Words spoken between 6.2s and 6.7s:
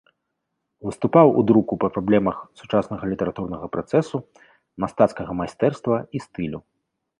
стылю.